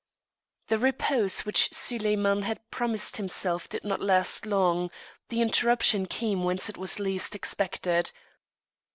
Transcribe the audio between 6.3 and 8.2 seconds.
whence it was least expected.